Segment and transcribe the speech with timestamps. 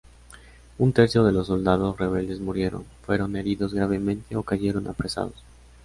[0.79, 5.43] Un tercio de los soldados rebeldes murieron, fueron heridos gravemente o cayeron apresados.